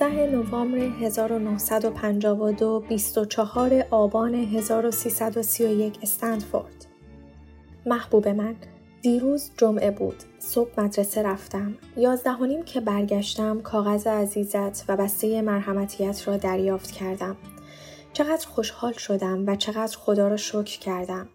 [0.00, 6.86] 19 نوامبر 1952 24 آبان 1331 استنفورد.
[7.86, 8.56] محبوب من
[9.02, 10.14] دیروز جمعه بود.
[10.38, 11.74] صبح مدرسه رفتم.
[11.96, 17.36] یازدهانیم که برگشتم کاغذ عزیزت و بسته مرحمتیت را دریافت کردم.
[18.12, 21.28] چقدر خوشحال شدم و چقدر خدا را شکر کردم.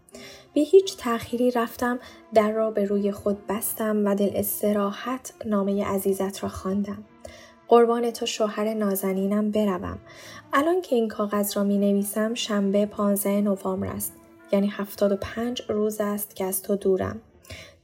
[0.53, 1.99] بی هیچ تأخیری رفتم
[2.33, 7.05] در را به روی خود بستم و دل استراحت نامه عزیزت را خواندم.
[7.71, 9.99] قربان تو شوهر نازنینم بروم.
[10.53, 14.13] الان که این کاغذ را می نویسم شنبه 15 نوامبر است.
[14.51, 17.21] یعنی 75 روز است که از تو دورم.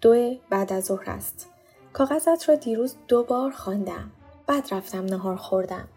[0.02, 1.50] دو بعد از ظهر است.
[1.94, 4.12] کاغذت را دیروز دو بار خواندم.
[4.48, 5.88] بعد رفتم نهار خوردم.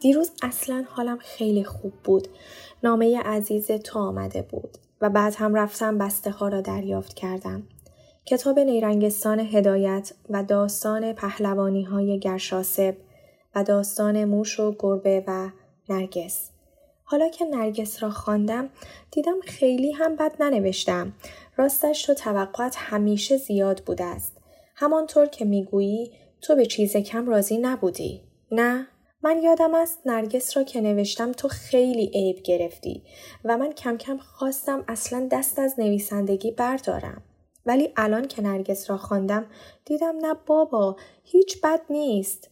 [0.00, 2.28] دیروز اصلا حالم خیلی خوب بود.
[2.82, 7.62] نامه عزیز تو آمده بود و بعد هم رفتم بسته ها را دریافت کردم.
[8.26, 12.96] کتاب نیرنگستان هدایت و داستان پهلوانی های گرشاسب
[13.54, 15.50] و داستان موش و گربه و
[15.88, 16.50] نرگس.
[17.04, 18.70] حالا که نرگس را خواندم
[19.10, 21.12] دیدم خیلی هم بد ننوشتم
[21.56, 24.36] راستش تو توقعات همیشه زیاد بوده است.
[24.76, 28.22] همانطور که می‌گویی تو به چیز کم راضی نبودی.
[28.50, 28.86] نه؟
[29.22, 33.02] من یادم است نرگس را که نوشتم تو خیلی عیب گرفتی
[33.44, 37.22] و من کم کم خواستم اصلا دست از نویسندگی بردارم.
[37.66, 39.46] ولی الان که نرگس را خواندم
[39.84, 42.50] دیدم نه بابا هیچ بد نیست.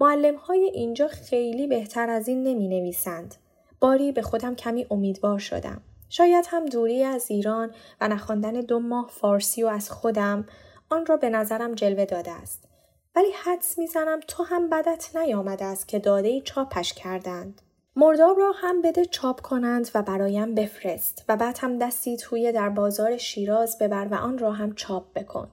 [0.00, 3.34] معلم های اینجا خیلی بهتر از این نمی نویسند.
[3.80, 5.80] باری به خودم کمی امیدوار شدم.
[6.08, 10.46] شاید هم دوری از ایران و نخواندن دو ماه فارسی و از خودم
[10.90, 12.68] آن را به نظرم جلوه داده است.
[13.16, 17.62] ولی حدس می‌زنم تو هم بدت نیامده است که داده چاپش کردند.
[17.96, 22.68] مرداب را هم بده چاپ کنند و برایم بفرست و بعد هم دستی توی در
[22.68, 25.48] بازار شیراز ببر و آن را هم چاپ بکن.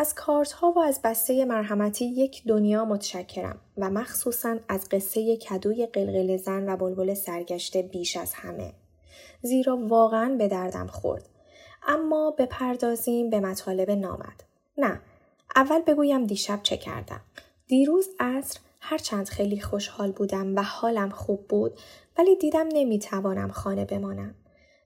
[0.00, 5.86] از کارت ها و از بسته مرحمتی یک دنیا متشکرم و مخصوصا از قصه کدوی
[5.86, 8.72] قلقل زن و بلبل سرگشته بیش از همه.
[9.42, 11.28] زیرا واقعا به دردم خورد.
[11.86, 14.44] اما بپردازیم به مطالب نامد.
[14.78, 15.00] نه،
[15.56, 17.20] اول بگویم دیشب چه کردم.
[17.66, 21.78] دیروز عصر هرچند خیلی خوشحال بودم و حالم خوب بود
[22.18, 24.34] ولی دیدم نمی‌توانم خانه بمانم.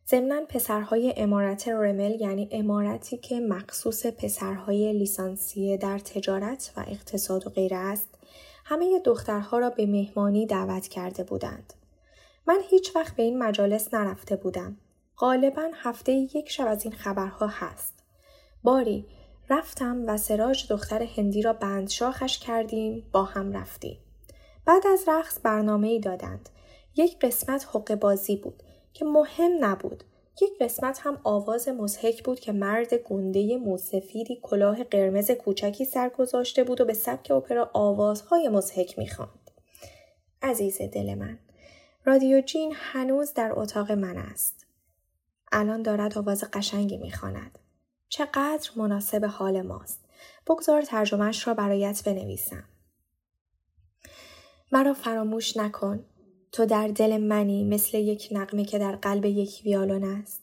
[0.09, 7.51] ضمنا پسرهای امارت رمل یعنی امارتی که مخصوص پسرهای لیسانسیه در تجارت و اقتصاد و
[7.51, 8.09] غیره است
[8.65, 11.73] همه دخترها را به مهمانی دعوت کرده بودند.
[12.47, 14.77] من هیچ وقت به این مجالس نرفته بودم.
[15.17, 17.95] غالبا هفته یک شب از این خبرها هست.
[18.63, 19.07] باری
[19.51, 23.99] رفتم و سراج دختر هندی را بند شاخش کردیم با هم رفتیم.
[24.65, 26.49] بعد از رقص برنامه ای دادند.
[26.97, 30.05] یک قسمت حق بازی بود که مهم نبود.
[30.43, 36.65] یک قسمت هم آواز مزهک بود که مرد گنده موسفیدی کلاه قرمز کوچکی سر گذاشته
[36.65, 39.51] بود و به سبک اپرا آوازهای مزهک می‌خواند.
[40.43, 41.39] عزیز دل من
[42.05, 44.67] رادیو جین هنوز در اتاق من است.
[45.53, 47.59] الان دارد آواز قشنگی می‌خواند.
[48.09, 50.05] چقدر مناسب حال ماست.
[50.47, 52.65] بگذار ترجمهش را برایت بنویسم.
[54.73, 56.05] مرا فراموش نکن.
[56.53, 60.43] تو در دل منی مثل یک نقمه که در قلب یک ویالون است.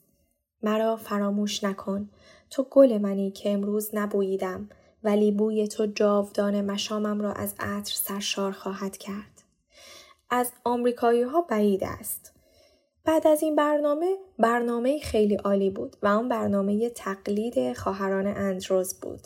[0.64, 2.10] مرا فراموش نکن.
[2.50, 4.70] تو گل منی که امروز نبوییدم
[5.04, 9.44] ولی بوی تو جاودان مشامم را از عطر سرشار خواهد کرد.
[10.30, 12.34] از آمریکایی ها بعید است.
[13.06, 19.22] بعد از این برنامه برنامه خیلی عالی بود و آن برنامه تقلید خواهران اندروز بود.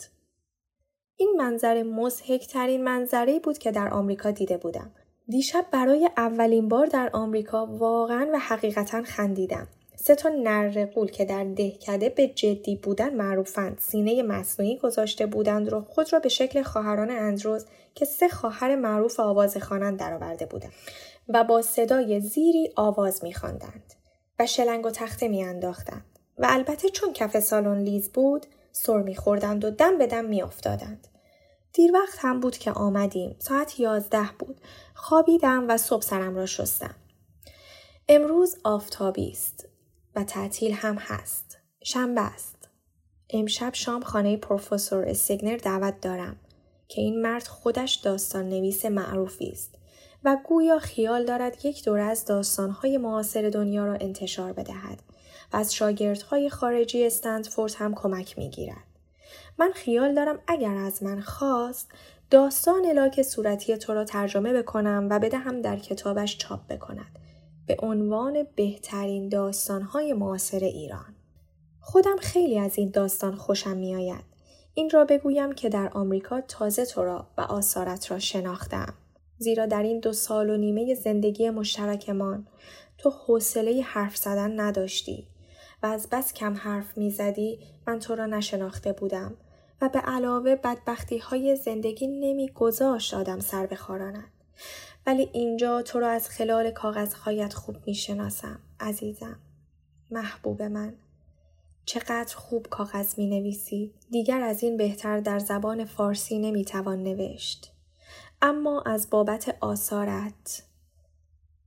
[1.16, 4.90] این منظره مزهک ترین منظره بود که در آمریکا دیده بودم.
[5.28, 9.68] دیشب برای اولین بار در آمریکا واقعا و حقیقتا خندیدم.
[9.96, 13.78] سه تا نر قول که در دهکده به جدی بودن معروفند.
[13.80, 19.20] سینه مصنوعی گذاشته بودند رو خود را به شکل خواهران اندروز که سه خواهر معروف
[19.20, 20.72] آواز خوانند درآورده بودند
[21.28, 23.94] و با صدای زیری آواز میخواندند
[24.38, 26.04] و شلنگ و تخته میانداختند.
[26.38, 31.08] و البته چون کف سالن لیز بود سر میخوردند و دم به دم میافتادند.
[31.74, 33.36] دیر وقت هم بود که آمدیم.
[33.38, 34.60] ساعت یازده بود.
[34.94, 36.94] خوابیدم و صبح سرم را شستم.
[38.08, 39.68] امروز آفتابی است
[40.14, 41.58] و تعطیل هم هست.
[41.84, 42.68] شنبه است.
[43.30, 46.36] امشب شام خانه پروفسور استگنر دعوت دارم
[46.88, 49.74] که این مرد خودش داستان نویس معروفی است
[50.24, 55.02] و گویا خیال دارد یک دوره از داستانهای معاصر دنیا را انتشار بدهد
[55.52, 58.93] و از شاگردهای خارجی استندفورد هم کمک می‌گیرد.
[59.58, 61.90] من خیال دارم اگر از من خواست
[62.30, 67.18] داستان لاک صورتی تو را ترجمه بکنم و بدهم در کتابش چاپ بکند
[67.66, 71.14] به عنوان بهترین داستانهای معاصر ایران.
[71.80, 74.24] خودم خیلی از این داستان خوشم میآید.
[74.74, 78.94] این را بگویم که در آمریکا تازه تو را و آثارت را شناختم.
[79.38, 82.46] زیرا در این دو سال و نیمه زندگی مشترکمان
[82.98, 85.26] تو حوصله حرف زدن نداشتی
[85.82, 89.36] و از بس کم حرف می‌زدی من تو را نشناخته بودم
[89.80, 94.30] و به علاوه بدبختی های زندگی نمی گذاشت آدم سر بخوراند.
[95.06, 99.38] ولی اینجا تو را از خلال کاغذهایت خوب می شناسم عزیزم.
[100.10, 100.94] محبوب من.
[101.84, 107.72] چقدر خوب کاغذ می نویسی دیگر از این بهتر در زبان فارسی نمی توان نوشت.
[108.42, 110.62] اما از بابت آثارت.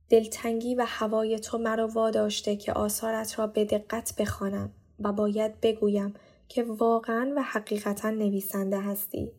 [0.08, 6.14] دلتنگی و هوای تو مرا واداشته که آثارت را به دقت بخوانم و باید بگویم
[6.48, 9.32] که واقعا و حقیقتا نویسنده هستی.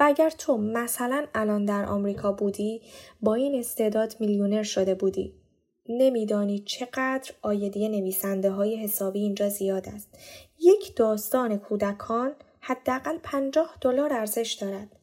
[0.00, 2.82] و اگر تو مثلا الان در آمریکا بودی
[3.20, 5.34] با این استعداد میلیونر شده بودی.
[5.88, 10.08] نمیدانی چقدر آیدی نویسنده های حسابی اینجا زیاد است.
[10.58, 14.96] یک داستان کودکان حداقل پنجاه دلار ارزش دارد.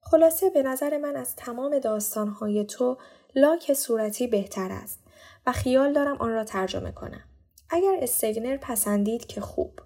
[0.00, 2.96] خلاصه به نظر من از تمام داستانهای تو
[3.36, 5.00] لاک صورتی بهتر است.
[5.46, 7.24] و خیال دارم آن را ترجمه کنم.
[7.70, 9.80] اگر استگنر پسندید که خوب.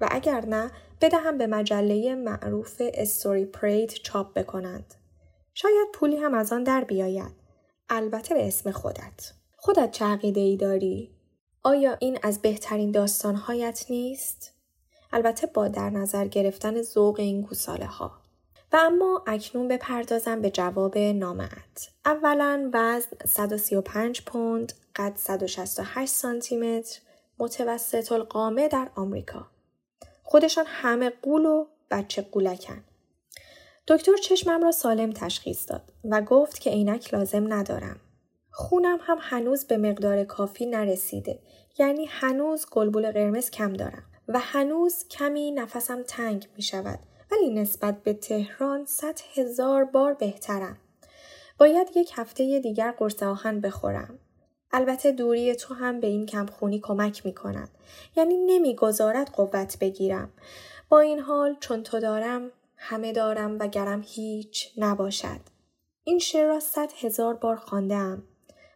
[0.00, 0.70] و اگر نه
[1.00, 4.94] بدهم به مجله معروف استوری پرید چاپ بکنند.
[5.54, 7.32] شاید پولی هم از آن در بیاید.
[7.88, 9.32] البته به اسم خودت.
[9.56, 11.10] خودت چه عقیده ای داری؟
[11.62, 14.54] آیا این از بهترین داستانهایت نیست؟
[15.12, 18.12] البته با در نظر گرفتن ذوق این گوساله ها.
[18.72, 21.90] و اما اکنون بپردازم به جواب نامت.
[22.04, 27.00] اولا وزن 135 پوند، قد 168 سانتی متر،
[27.38, 29.53] متوسط القامه در آمریکا.
[30.34, 32.84] خودشان همه قول و بچه قولکن.
[33.88, 38.00] دکتر چشمم را سالم تشخیص داد و گفت که عینک لازم ندارم.
[38.50, 41.38] خونم هم هنوز به مقدار کافی نرسیده
[41.78, 46.98] یعنی هنوز گلبول قرمز کم دارم و هنوز کمی نفسم تنگ می شود
[47.32, 50.78] ولی نسبت به تهران صد هزار بار بهترم.
[51.58, 54.18] باید یک هفته دیگر قرص آهن بخورم.
[54.76, 57.68] البته دوری تو هم به این کمخونی کمک می کند.
[58.16, 60.32] یعنی نمی‌گذارد قوت بگیرم.
[60.88, 65.40] با این حال چون تو دارم همه دارم و گرم هیچ نباشد.
[66.04, 68.22] این شعر را صد هزار بار خواندم.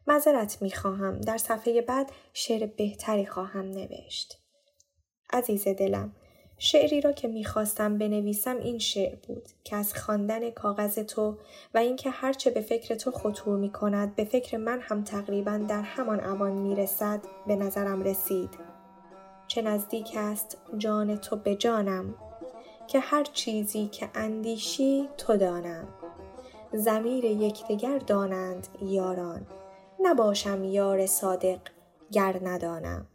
[0.07, 1.21] معذرت می خواهم.
[1.21, 4.39] در صفحه بعد شعر بهتری خواهم نوشت.
[5.33, 6.13] عزیز دلم
[6.59, 11.37] شعری را که می‌خواستم بنویسم این شعر بود که از خواندن کاغذ تو
[11.75, 15.83] و اینکه هرچه به فکر تو خطور می کند به فکر من هم تقریبا در
[15.83, 18.51] همان اوان می‌رسد به نظرم رسید.
[19.47, 22.15] چه نزدیک است جان تو به جانم
[22.87, 25.89] که هر چیزی که اندیشی تو دانم.
[26.73, 29.47] زمیر یکدیگر دانند یاران
[30.01, 31.59] نباشم یار صادق
[32.13, 33.07] گر ندانم.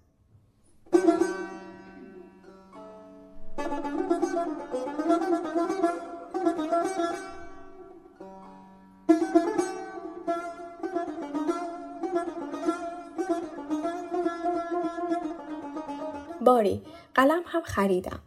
[16.45, 16.81] باری
[17.15, 18.19] قلم هم خریدم.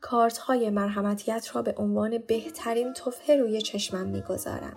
[0.00, 4.76] کارت های مرحمتیت را به عنوان بهترین تفه روی چشمم می‌گذارم.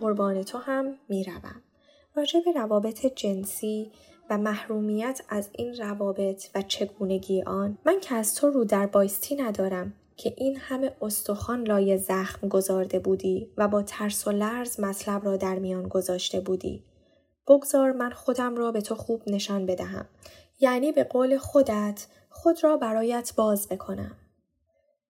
[0.00, 1.62] قربان تو هم می‌روم.
[2.14, 3.92] راجع به روابط جنسی
[4.30, 9.36] و محرومیت از این روابط و چگونگی آن من که از تو رو در بایستی
[9.36, 15.24] ندارم که این همه استخوان لای زخم گذارده بودی و با ترس و لرز مطلب
[15.24, 16.84] را در میان گذاشته بودی.
[17.48, 20.08] بگذار من خودم را به تو خوب نشان بدهم.
[20.60, 24.16] یعنی به قول خودت خود را برایت باز بکنم.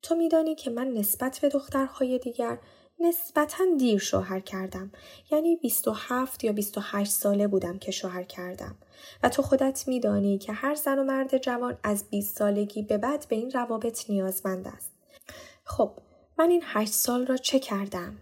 [0.02, 2.58] تو میدانی که من نسبت به دخترهای دیگر
[3.00, 4.90] نسبتا دیر شوهر کردم
[5.30, 8.74] یعنی 27 یا 28 ساله بودم که شوهر کردم
[9.22, 13.26] و تو خودت میدانی که هر زن و مرد جوان از 20 سالگی به بعد
[13.28, 14.91] به این روابط نیازمند است
[15.76, 15.90] خب
[16.38, 18.16] من این 8 سال را چه کردم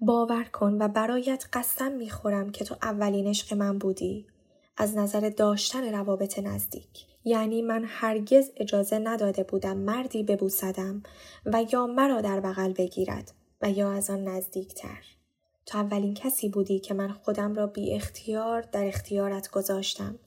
[0.00, 4.26] باور کن و برایت قسم می‌خورم که تو اولین عشق من بودی
[4.76, 11.02] از نظر داشتن روابط نزدیک یعنی من هرگز اجازه نداده بودم مردی ببوسدم
[11.46, 15.04] و یا مرا در بغل بگیرد و یا از آن نزدیکتر.
[15.66, 20.18] تو اولین کسی بودی که من خودم را بی اختیار در اختیارت گذاشتم.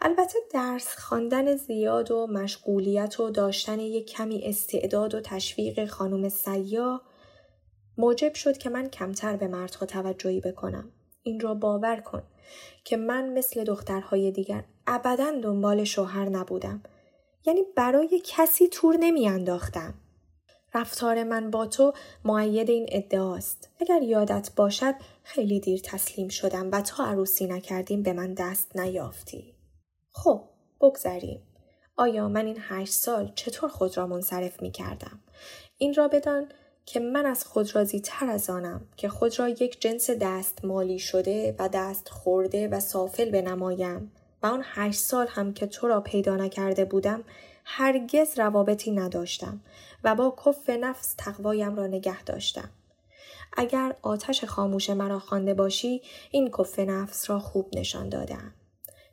[0.00, 7.02] البته درس خواندن زیاد و مشغولیت و داشتن یک کمی استعداد و تشویق خانم سیاه
[7.98, 10.92] موجب شد که من کمتر به مردها توجهی بکنم.
[11.22, 12.22] این را باور کن
[12.84, 16.82] که من مثل دخترهای دیگر ابدا دنبال شوهر نبودم.
[17.46, 19.94] یعنی برای کسی تور نمی انداختم.
[20.74, 21.92] رفتار من با تو
[22.24, 23.68] معید این ادعاست.
[23.80, 29.53] اگر یادت باشد خیلی دیر تسلیم شدم و تا عروسی نکردیم به من دست نیافتی.
[30.16, 30.44] خب
[30.80, 31.42] بگذریم.
[31.96, 35.20] آیا من این هشت سال چطور خود را منصرف می کردم؟
[35.78, 36.48] این را بدان
[36.86, 40.98] که من از خود راضی تر از آنم که خود را یک جنس دست مالی
[40.98, 46.00] شده و دست خورده و سافل بنمایم و آن هشت سال هم که تو را
[46.00, 47.24] پیدا نکرده بودم
[47.64, 49.60] هرگز روابطی نداشتم
[50.04, 52.70] و با کف نفس تقوایم را نگه داشتم.
[53.56, 58.54] اگر آتش خاموش مرا خوانده باشی این کف نفس را خوب نشان دادم.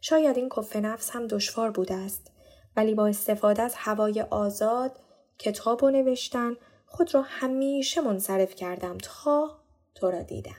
[0.02, 2.32] شاید این کف نفس هم دشوار بوده است
[2.76, 5.00] ولی با استفاده از هوای آزاد
[5.40, 6.56] کتاب و نوشتن
[6.86, 9.60] خود را همیشه منصرف کردم تا
[9.96, 10.52] تو را دیدم.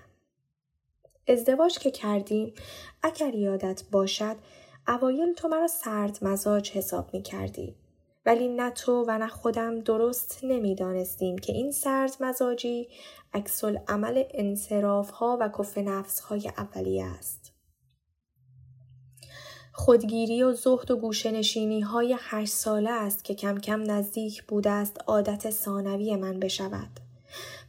[1.28, 2.54] ازدواج که کردیم
[3.02, 4.36] اگر یادت باشد
[4.88, 7.76] اوایل تو مرا سرد مزاج حساب می کردی.
[8.26, 12.88] ولی نه تو و نه خودم درست نمی‌دانستیم که این سرد مزاجی
[13.34, 17.41] عکس عمل انصراف ها و کف نفس های اولیه است.
[19.74, 24.96] خودگیری و زهد و گوشنشینی های هشت ساله است که کم کم نزدیک بوده است
[25.06, 27.00] عادت ثانوی من بشود.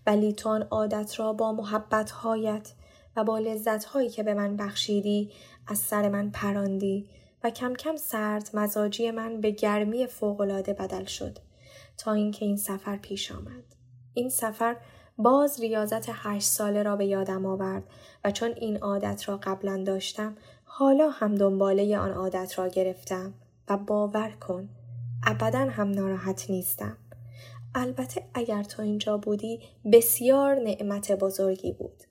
[0.08, 2.74] ولی تو آن عادت را با محبت هایت
[3.16, 5.32] و با لذت هایی که به من بخشیدی
[5.68, 7.10] از سر من پراندی
[7.44, 11.38] و کم کم سرد مزاجی من به گرمی فوقالعاده بدل شد
[11.98, 13.64] تا اینکه این سفر پیش آمد.
[14.14, 14.76] این سفر
[15.18, 17.84] باز ریاضت هشت ساله را به یادم آورد
[18.24, 20.36] و چون این عادت را قبلا داشتم
[20.76, 23.34] حالا هم دنباله آن عادت را گرفتم
[23.70, 24.70] و باور کن
[25.28, 26.98] ابدا هم ناراحت نیستم.
[27.76, 29.60] البته اگر تو اینجا بودی
[29.92, 32.04] بسیار نعمت بزرگی بود.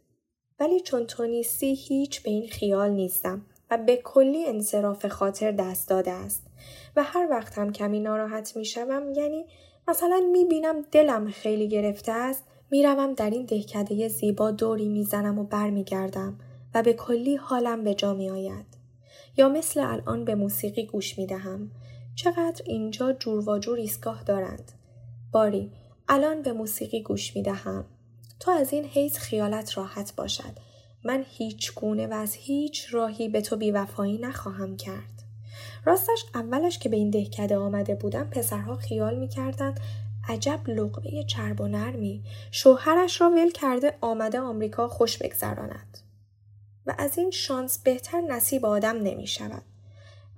[0.60, 5.88] ولی چون تو نیستی هیچ به این خیال نیستم و به کلی انصراف خاطر دست
[5.88, 6.46] داده است
[6.96, 9.46] و هر وقت هم کمی ناراحت می شوم یعنی
[9.88, 15.44] مثلا می بینم دلم خیلی گرفته است می‌روم در این دهکده زیبا دوری می‌زنم و
[15.44, 16.38] برمیگردم
[16.74, 18.66] و به کلی حالم به جا می آید.
[19.36, 21.70] یا مثل الان به موسیقی گوش می دهم.
[22.14, 24.72] چقدر اینجا جور و جور ایستگاه دارند.
[25.32, 25.72] باری
[26.08, 27.84] الان به موسیقی گوش می دهم.
[28.40, 30.58] تو از این حیث خیالت راحت باشد
[31.04, 35.22] من هیچ گونه و از هیچ راهی به تو بیوفایی نخواهم کرد.
[35.84, 39.80] راستش اولش که به این دهکده آمده بودم پسرها خیال می‌کردند
[40.28, 45.98] عجب لقمه چرب و نرمی شوهرش را ول کرده آمده آمریکا خوش بگذراند
[46.86, 49.62] و از این شانس بهتر نصیب آدم نمی شود.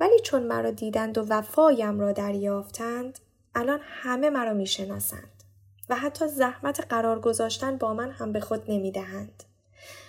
[0.00, 3.18] ولی چون مرا دیدند و وفایم را دریافتند
[3.54, 5.42] الان همه مرا می شناسند
[5.88, 9.42] و حتی زحمت قرار گذاشتن با من هم به خود نمی دهند.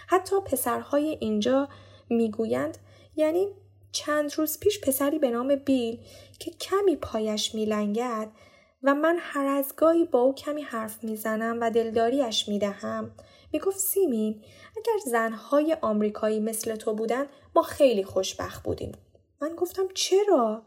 [0.08, 1.70] حتی پسرهای اینجا
[2.10, 2.78] می‌گویند
[3.16, 3.48] یعنی
[3.92, 6.00] چند روز پیش پسری به نام بیل
[6.40, 8.32] که کمی پایش میلنگد
[8.84, 13.12] و من هر از گاهی با او کمی حرف می‌زنم و دلداریش می‌دهم
[13.56, 14.44] می‌گفت سیمین
[14.78, 18.92] اگر زنهای آمریکایی مثل تو بودن ما خیلی خوشبخت بودیم
[19.42, 20.62] من گفتم چرا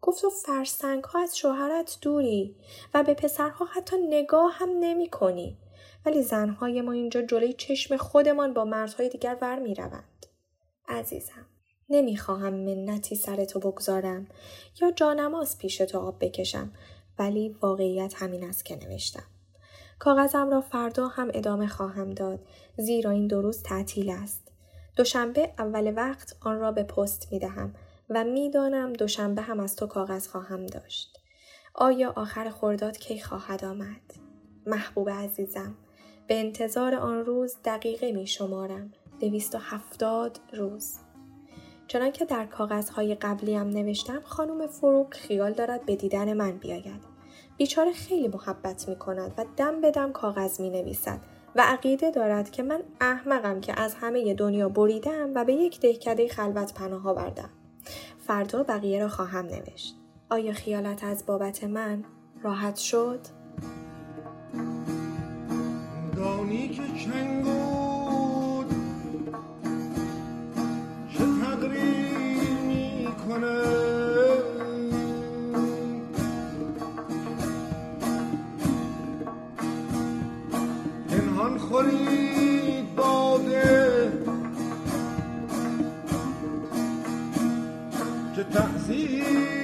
[0.00, 2.56] گفت و فرسنگ ها از شوهرت دوری
[2.94, 5.58] و به پسرها حتی نگاه هم نمی کنی.
[6.06, 10.26] ولی زنهای ما اینجا جلوی چشم خودمان با مردهای دیگر ور می روند.
[10.88, 11.46] عزیزم
[11.88, 14.28] نمی‌خواهم منتی سر تو بگذارم
[14.80, 16.72] یا جانماز پیش تو آب بکشم
[17.18, 19.33] ولی واقعیت همین است که نوشتم.
[19.98, 22.40] کاغذم را فردا هم ادامه خواهم داد
[22.76, 24.52] زیرا این دو روز تعطیل است.
[24.96, 27.74] دوشنبه اول وقت آن را به پست می دهم
[28.10, 31.18] و می‌دانم دوشنبه هم از تو کاغذ خواهم داشت.
[31.74, 34.14] آیا آخر خورداد کی خواهد آمد؟
[34.66, 35.74] محبوب عزیزم
[36.26, 38.92] به انتظار آن روز دقیقه می شمارم.
[39.20, 40.98] دویست و هفتاد روز.
[41.88, 47.13] چنانکه در کاغذهای قبلیم نوشتم خانم فروک خیال دارد به دیدن من بیاید.
[47.56, 51.20] بیچاره خیلی محبت می کند و دم به دم کاغذ می نویسد
[51.56, 56.28] و عقیده دارد که من احمقم که از همه دنیا بریدم و به یک دهکده
[56.28, 57.50] خلوت پناه آوردم.
[58.26, 59.96] فردا بقیه را خواهم نوشت.
[60.30, 62.04] آیا خیالت از بابت من
[62.42, 63.20] راحت شد؟
[66.16, 68.74] دانی که چنگ بود
[71.12, 73.83] چه تقریر می‌کنه
[88.36, 89.63] یکشنبه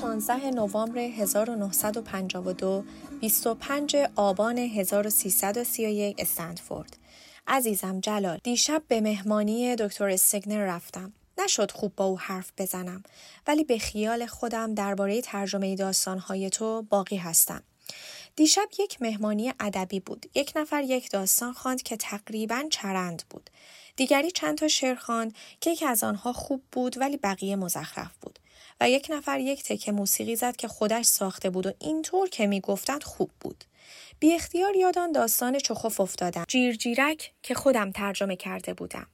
[0.00, 2.84] 16 نوامبر 1952
[3.20, 6.96] 25 آبان 1331 استنفورد.
[7.46, 11.12] عزیزم جلال دیشب به مهمانی دکتر استگنر رفتم.
[11.38, 13.02] نشد خوب با او حرف بزنم
[13.46, 17.62] ولی به خیال خودم درباره ترجمه داستانهای تو باقی هستم.
[18.36, 20.26] دیشب یک مهمانی ادبی بود.
[20.34, 23.50] یک نفر یک داستان خواند که تقریبا چرند بود.
[23.96, 28.38] دیگری چند تا شعر خواند که یکی از آنها خوب بود ولی بقیه مزخرف بود.
[28.80, 33.02] و یک نفر یک تکه موسیقی زد که خودش ساخته بود و اینطور که می‌گفتند
[33.02, 33.64] خوب بود.
[34.20, 36.44] بی اختیار یادان داستان چخوف افتادم.
[36.48, 39.06] جیرجیرک که خودم ترجمه کرده بودم.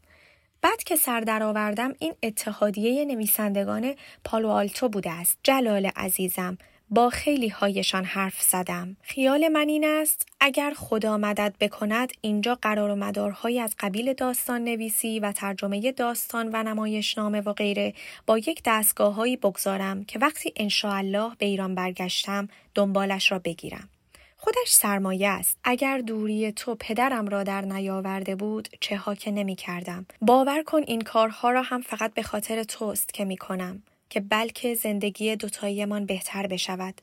[0.62, 5.38] بعد که سر درآوردم این اتحادیه نویسندگان پالو آلتو بوده است.
[5.42, 6.58] جلال عزیزم
[6.92, 8.96] با خیلی هایشان حرف زدم.
[9.02, 14.64] خیال من این است اگر خدا مدد بکند اینجا قرار و مدارهایی از قبیل داستان
[14.64, 17.94] نویسی و ترجمه داستان و نمایشنامه و غیره
[18.26, 23.88] با یک دستگاههایی بگذارم که وقتی انشاءالله به ایران برگشتم دنبالش را بگیرم.
[24.36, 25.58] خودش سرمایه است.
[25.64, 30.06] اگر دوری تو پدرم را در نیاورده بود چه ها که نمی کردم.
[30.20, 33.82] باور کن این کارها را هم فقط به خاطر توست که می کنم.
[34.12, 37.00] که بلکه زندگی دوتاییمان بهتر بشود.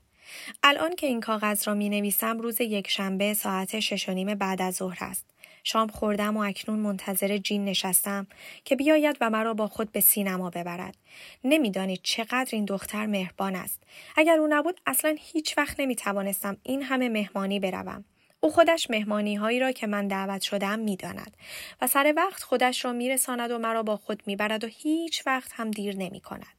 [0.63, 4.61] الان که این کاغذ را می نویسم روز یک شنبه ساعت شش و نیم بعد
[4.61, 5.25] از ظهر است.
[5.63, 8.27] شام خوردم و اکنون منتظر جین نشستم
[8.65, 10.97] که بیاید و مرا با خود به سینما ببرد.
[11.43, 13.83] نمی‌دانید چقدر این دختر مهربان است.
[14.15, 18.05] اگر او نبود اصلا هیچ وقت نمی توانستم این همه مهمانی بروم.
[18.39, 21.37] او خودش مهمانی هایی را که من دعوت شدم می داند
[21.81, 25.27] و سر وقت خودش را می رساند و مرا با خود می برد و هیچ
[25.27, 26.58] وقت هم دیر نمی کند.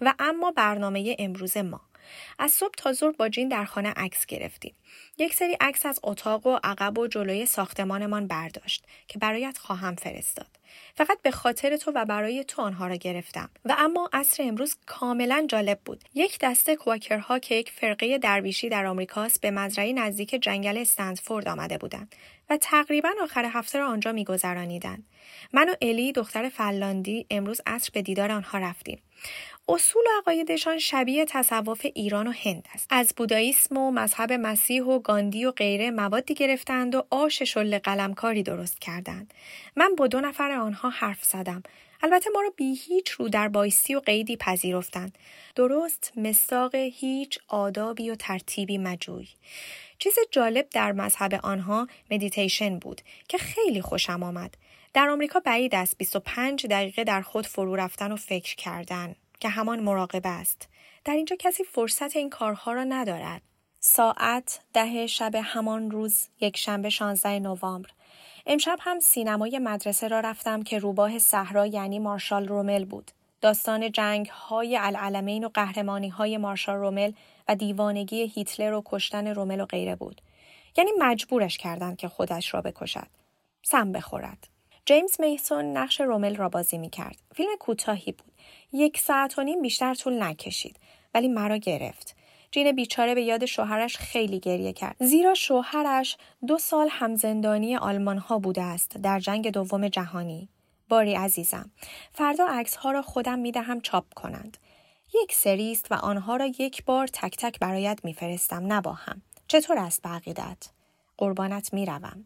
[0.00, 1.80] و اما برنامه امروز ما.
[2.38, 4.74] از صبح تا ظهر با جین در خانه عکس گرفتیم.
[5.18, 10.46] یک سری عکس از اتاق و عقب و جلوی ساختمانمان برداشت که برایت خواهم فرستاد.
[10.94, 13.50] فقط به خاطر تو و برای تو آنها را گرفتم.
[13.64, 16.04] و اما عصر امروز کاملا جالب بود.
[16.14, 21.78] یک دسته کواکرها که یک فرقه درویشی در آمریکاست به مزرعه نزدیک جنگل استنفورد آمده
[21.78, 22.14] بودند
[22.50, 25.04] و تقریبا آخر هفته را آنجا میگذرانیدند.
[25.52, 29.02] من و الی دختر فلاندی امروز عصر به دیدار آنها رفتیم.
[29.68, 32.86] اصول و عقایدشان شبیه تصوف ایران و هند است.
[32.90, 38.42] از بوداییسم و مذهب مسیح و گاندی و غیره موادی گرفتند و آش شل قلمکاری
[38.42, 39.34] درست کردند.
[39.76, 41.62] من با دو نفر آنها حرف زدم.
[42.02, 45.18] البته ما را بی هیچ رو در بایستی و قیدی پذیرفتند.
[45.54, 49.28] درست مصداق هیچ آدابی و ترتیبی مجوی.
[49.98, 54.54] چیز جالب در مذهب آنها مدیتیشن بود که خیلی خوشم آمد.
[54.94, 59.14] در آمریکا بعید است 25 دقیقه در خود فرو رفتن و فکر کردن.
[59.40, 60.68] که همان مراقبه است.
[61.04, 63.42] در اینجا کسی فرصت این کارها را ندارد.
[63.80, 67.90] ساعت ده شب همان روز یک شنبه 16 نوامبر
[68.46, 73.10] امشب هم سینمای مدرسه را رفتم که روباه صحرا یعنی مارشال رومل بود.
[73.40, 77.12] داستان جنگ های العلمین و قهرمانی های مارشال رومل
[77.48, 80.20] و دیوانگی هیتلر و کشتن رومل و غیره بود.
[80.76, 83.06] یعنی مجبورش کردند که خودش را بکشد.
[83.62, 84.53] سم بخورد.
[84.86, 87.16] جیمز میسون نقش رومل را بازی می کرد.
[87.34, 88.32] فیلم کوتاهی بود.
[88.72, 90.76] یک ساعت و نیم بیشتر طول نکشید
[91.14, 92.16] ولی مرا گرفت.
[92.50, 96.16] جین بیچاره به یاد شوهرش خیلی گریه کرد زیرا شوهرش
[96.46, 100.48] دو سال همزندانی آلمان ها بوده است در جنگ دوم جهانی.
[100.88, 101.70] باری عزیزم
[102.12, 104.56] فردا عکس ها را خودم می دهم چاپ کنند.
[105.22, 109.22] یک سری است و آنها را یک بار تک تک برایت میفرستم نه با هم.
[109.48, 110.68] چطور است بقیدت؟
[111.18, 112.24] قربانت می‌روم.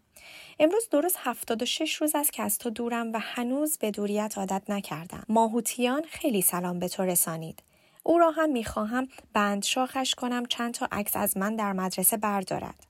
[0.60, 5.24] امروز درست 76 روز است که از تو دورم و هنوز به دوریت عادت نکردم.
[5.28, 7.62] ماهوتیان خیلی سلام به تو رسانید.
[8.02, 12.86] او را هم می‌خواهم بند شاخش کنم چند تا عکس از من در مدرسه بردارد.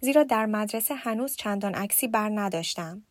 [0.00, 3.02] زیرا در مدرسه هنوز چندان عکسی بر نداشتم.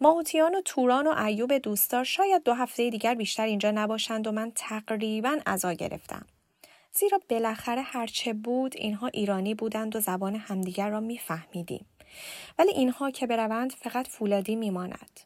[0.00, 4.52] ماهوتیان و توران و ایوب دوستار شاید دو هفته دیگر بیشتر اینجا نباشند و من
[4.54, 6.26] تقریبا ازا گرفتم.
[6.92, 11.86] زیرا بالاخره هرچه بود اینها ایرانی بودند و زبان همدیگر را میفهمیدیم.
[12.58, 15.20] ولی اینها که بروند فقط فولادی میماند.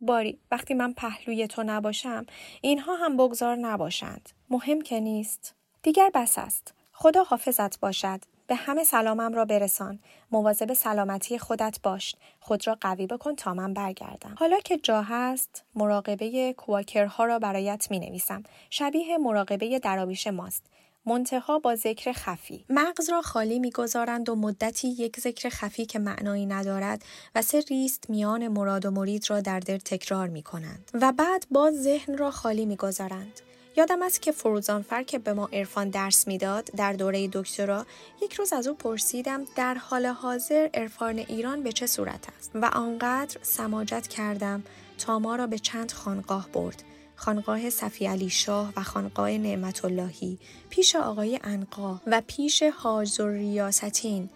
[0.00, 2.26] باری وقتی من پهلوی تو نباشم
[2.60, 4.28] اینها هم بگذار نباشند.
[4.50, 5.54] مهم که نیست.
[5.82, 6.74] دیگر بس است.
[6.92, 8.20] خدا حافظت باشد.
[8.46, 9.98] به همه سلامم را برسان.
[10.30, 12.14] مواظب سلامتی خودت باش.
[12.40, 14.34] خود را قوی بکن تا من برگردم.
[14.38, 18.42] حالا که جا هست مراقبه کواکرها را برایت می نویسم.
[18.70, 20.66] شبیه مراقبه درابیش ماست.
[21.08, 22.64] منتها با ذکر خفی.
[22.70, 28.10] مغز را خالی می‌گذارند و مدتی یک ذکر خفی که معنایی ندارد و سه ریست
[28.10, 32.30] میان مراد و مرید را در دل تکرار می کنند و بعد باز ذهن را
[32.30, 33.40] خالی می‌گذارند.
[33.76, 37.86] یادم است که فروزانفر که به ما عرفان درس می‌داد در دوره دکترا
[38.22, 42.64] یک روز از او پرسیدم در حال حاضر عرفان ایران به چه صورت است؟ و
[42.64, 44.62] آنقدر سماجت کردم
[44.98, 46.84] تا ما را به چند خانقاه برد.
[47.18, 50.38] خانقاه صفی علی شاه و خانقاه نعمت اللهی
[50.70, 54.30] پیش آقای انقا و پیش حاج ریاستین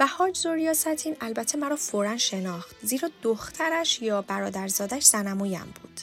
[0.00, 6.00] و حاج ریاستین البته مرا فورا شناخت زیرا دخترش یا برادرزادش زنمویم بود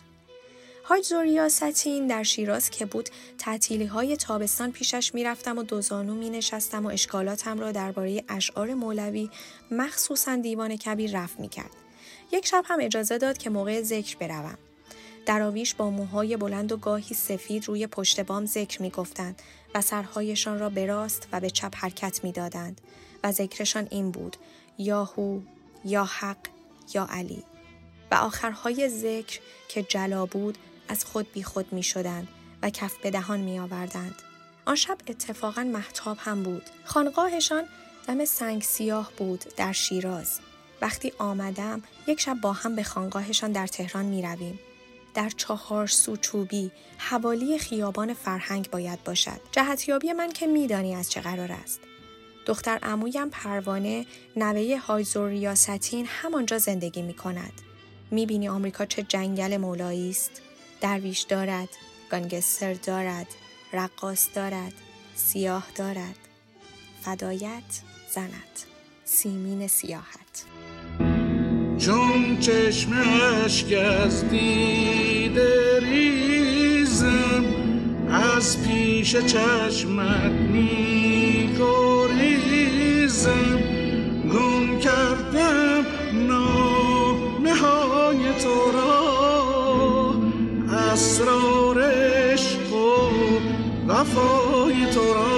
[0.84, 6.86] حاج ریاستین در شیراز که بود تعطیلی های تابستان پیشش می‌رفتم و دوزانو می نشستم
[6.86, 9.30] و اشکالاتم را درباره اشعار مولوی
[9.72, 11.72] مخصوصا دیوان کبیر رفت می کرد.
[12.32, 14.58] یک شب هم اجازه داد که موقع ذکر بروم.
[15.30, 19.42] دراویش با موهای بلند و گاهی سفید روی پشت بام ذکر می گفتند
[19.76, 22.82] و سرهایشان را به راست و به چپ حرکت می دادند
[23.24, 24.38] و ذکرشان این بود
[24.78, 25.40] یاهو
[25.86, 26.38] یا حق
[26.94, 27.44] یا علی
[28.12, 32.28] و آخرهای ذکر که جلا بود از خود بی خود می شدند
[32.62, 34.16] و کف به دهان می آوردند.
[34.66, 36.64] آن شب اتفاقا محتاب هم بود.
[36.84, 37.64] خانقاهشان
[38.08, 40.40] دم سنگ سیاه بود در شیراز.
[40.82, 44.60] وقتی آمدم یک شب با هم به خانقاهشان در تهران می رویم.
[45.20, 49.42] در چهار سو چوبی حوالی خیابان فرهنگ باید باشد.
[49.52, 51.80] جهتیابی من که میدانی از چه قرار است.
[52.46, 54.06] دختر امویم پروانه
[54.36, 57.54] نوه هایزور ریاستین همانجا زندگی می کند.
[58.12, 60.42] می بینی آمریکا چه جنگل مولایی است؟
[60.82, 61.70] درویش دارد،
[62.12, 63.28] گانگستر دارد،
[63.74, 64.74] رقاص دارد،
[65.16, 66.18] سیاه دارد،
[67.02, 68.60] فدایت زند،
[69.06, 70.46] سیمین سیاحت.
[71.80, 72.92] چون چشم
[73.46, 77.46] اشک از دیده ریزم
[78.12, 83.60] از پیش چشمت می گریزم
[84.34, 85.86] گم کردم
[86.28, 89.00] نامه های تو را
[90.92, 93.10] اسرار عشق و
[93.88, 95.29] وفای تو را.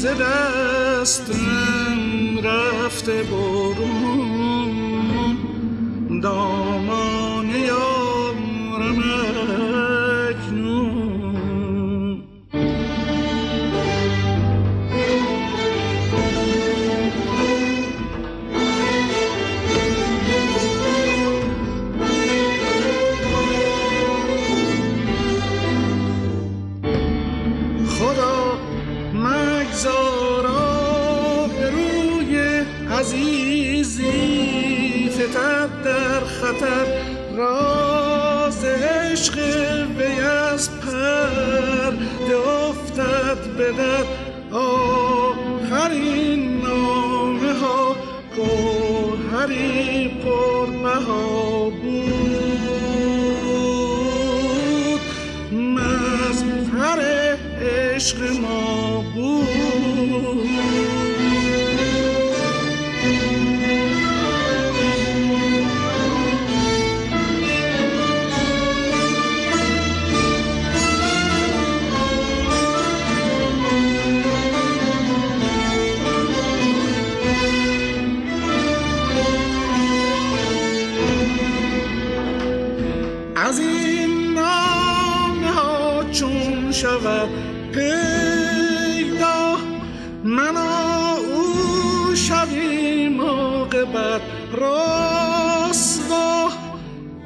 [0.00, 1.98] ز دستم
[2.44, 4.70] رفته برون.
[6.22, 6.59] دامان
[43.72, 44.04] در
[44.56, 47.96] آخرین نامه ها
[48.36, 52.00] گوهری پربها بود.
[55.52, 57.00] مظهر
[57.62, 59.59] عشق ما بود.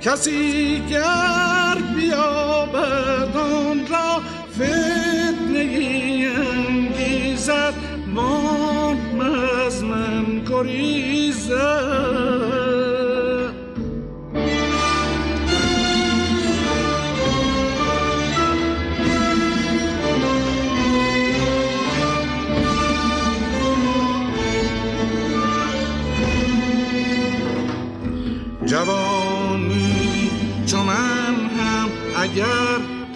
[0.05, 4.21] کسی گر بیابد آن را
[4.53, 5.67] فتنه
[6.37, 7.75] انگیزد
[8.15, 11.55] وام از من گریزد.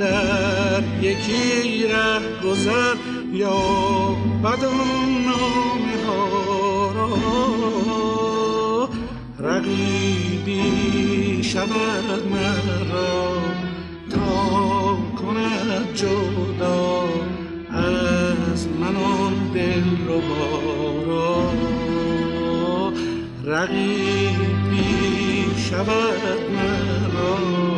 [0.08, 2.94] در یکی ره گذر
[3.32, 3.58] یا
[4.44, 7.08] بدان نامه ها را
[9.38, 10.64] رقیبی
[11.42, 13.32] شود مرا
[14.10, 17.08] تا کند جدا
[17.70, 18.96] از من
[19.54, 21.52] دل رو بارا
[23.44, 24.88] رقیبی
[25.56, 27.77] شود مرا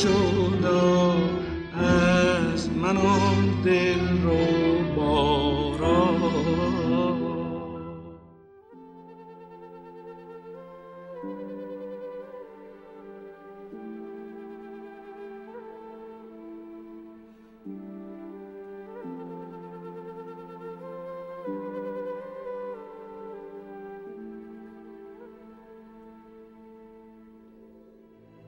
[0.00, 1.14] جدا
[1.74, 4.38] از من آن دل رو
[4.96, 6.10] بارا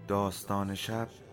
[0.08, 1.08] داستان شب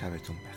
[0.00, 0.49] 下辈子。